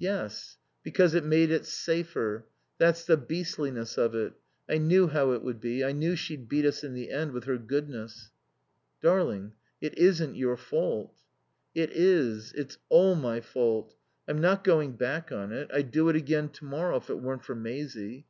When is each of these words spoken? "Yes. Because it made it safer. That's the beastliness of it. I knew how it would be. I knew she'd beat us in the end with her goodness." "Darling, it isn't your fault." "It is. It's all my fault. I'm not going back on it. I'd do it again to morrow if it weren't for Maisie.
"Yes. 0.00 0.58
Because 0.82 1.14
it 1.14 1.24
made 1.24 1.52
it 1.52 1.64
safer. 1.64 2.44
That's 2.78 3.04
the 3.04 3.16
beastliness 3.16 3.96
of 3.96 4.16
it. 4.16 4.32
I 4.68 4.78
knew 4.78 5.06
how 5.06 5.30
it 5.30 5.44
would 5.44 5.60
be. 5.60 5.84
I 5.84 5.92
knew 5.92 6.16
she'd 6.16 6.48
beat 6.48 6.64
us 6.64 6.82
in 6.82 6.92
the 6.92 7.08
end 7.12 7.30
with 7.30 7.44
her 7.44 7.56
goodness." 7.56 8.32
"Darling, 9.00 9.52
it 9.80 9.96
isn't 9.96 10.34
your 10.34 10.56
fault." 10.56 11.20
"It 11.72 11.90
is. 11.92 12.52
It's 12.54 12.78
all 12.88 13.14
my 13.14 13.40
fault. 13.40 13.94
I'm 14.26 14.40
not 14.40 14.64
going 14.64 14.96
back 14.96 15.30
on 15.30 15.52
it. 15.52 15.70
I'd 15.72 15.92
do 15.92 16.08
it 16.08 16.16
again 16.16 16.48
to 16.48 16.64
morrow 16.64 16.96
if 16.96 17.08
it 17.08 17.20
weren't 17.20 17.44
for 17.44 17.54
Maisie. 17.54 18.26